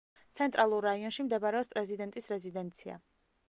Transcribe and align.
ცენტრალურ 0.37 0.81
რაიონში 0.87 1.27
მდებარეობს 1.27 1.71
პრეზიდენტის 1.75 2.33
რეზიდენცია. 2.35 3.01